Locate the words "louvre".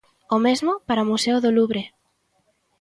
1.57-1.83